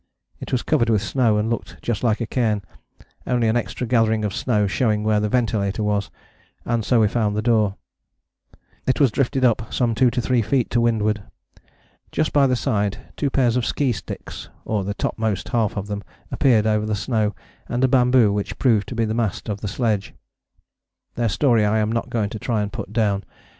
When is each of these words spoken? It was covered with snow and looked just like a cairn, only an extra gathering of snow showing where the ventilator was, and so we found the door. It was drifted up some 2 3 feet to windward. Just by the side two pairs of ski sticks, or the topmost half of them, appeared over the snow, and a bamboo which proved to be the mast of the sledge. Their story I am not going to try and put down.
It 0.39 0.51
was 0.51 0.63
covered 0.63 0.89
with 0.89 1.03
snow 1.03 1.37
and 1.37 1.47
looked 1.47 1.79
just 1.83 2.03
like 2.03 2.19
a 2.19 2.25
cairn, 2.25 2.63
only 3.27 3.47
an 3.47 3.55
extra 3.55 3.85
gathering 3.85 4.25
of 4.25 4.33
snow 4.33 4.65
showing 4.65 5.03
where 5.03 5.19
the 5.19 5.29
ventilator 5.29 5.83
was, 5.83 6.09
and 6.65 6.83
so 6.83 6.99
we 7.01 7.07
found 7.07 7.35
the 7.35 7.41
door. 7.43 7.75
It 8.87 8.99
was 8.99 9.11
drifted 9.11 9.45
up 9.45 9.71
some 9.71 9.93
2 9.93 10.09
3 10.09 10.41
feet 10.41 10.71
to 10.71 10.81
windward. 10.81 11.21
Just 12.11 12.33
by 12.33 12.47
the 12.47 12.55
side 12.55 12.97
two 13.15 13.29
pairs 13.29 13.55
of 13.55 13.63
ski 13.63 13.91
sticks, 13.91 14.49
or 14.65 14.83
the 14.83 14.95
topmost 14.95 15.49
half 15.49 15.77
of 15.77 15.85
them, 15.85 16.03
appeared 16.31 16.65
over 16.65 16.87
the 16.87 16.95
snow, 16.95 17.35
and 17.69 17.83
a 17.83 17.87
bamboo 17.87 18.33
which 18.33 18.57
proved 18.57 18.87
to 18.89 18.95
be 18.95 19.05
the 19.05 19.13
mast 19.13 19.49
of 19.49 19.61
the 19.61 19.67
sledge. 19.67 20.15
Their 21.13 21.29
story 21.29 21.63
I 21.63 21.77
am 21.77 21.91
not 21.91 22.09
going 22.09 22.31
to 22.31 22.39
try 22.39 22.63
and 22.63 22.73
put 22.73 22.91
down. 22.91 23.23